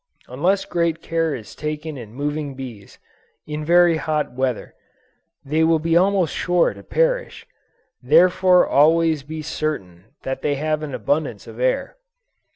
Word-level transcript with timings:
Unless 0.27 0.65
great 0.65 0.99
care 1.03 1.35
is 1.35 1.53
taken 1.53 1.95
in 1.95 2.11
moving 2.11 2.55
bees, 2.55 2.97
in 3.45 3.63
very 3.63 3.97
hot 3.97 4.31
weather, 4.33 4.73
they 5.45 5.63
will 5.63 5.77
be 5.77 5.95
almost 5.95 6.33
sure 6.33 6.73
to 6.73 6.81
perish; 6.81 7.45
therefore 8.01 8.67
always 8.67 9.21
be 9.21 9.43
certain 9.43 10.05
that 10.23 10.41
they 10.41 10.55
have 10.55 10.81
an 10.81 10.95
abundance 10.95 11.45
of 11.45 11.59
air. 11.59 11.97